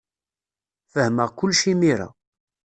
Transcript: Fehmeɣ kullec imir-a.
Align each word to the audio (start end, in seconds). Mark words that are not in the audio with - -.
Fehmeɣ 0.91 1.29
kullec 1.37 1.61
imir-a. 1.71 2.09